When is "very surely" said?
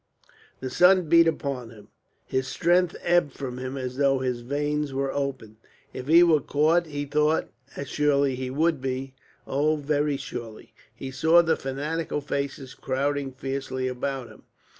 9.75-10.73